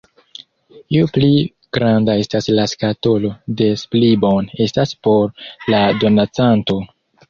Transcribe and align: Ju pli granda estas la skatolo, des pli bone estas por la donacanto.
Ju 0.95 1.09
pli 1.17 1.29
granda 1.79 2.15
estas 2.23 2.49
la 2.61 2.67
skatolo, 2.73 3.33
des 3.63 3.87
pli 3.95 4.13
bone 4.27 4.63
estas 4.69 4.99
por 5.07 5.49
la 5.73 5.89
donacanto. 6.05 6.85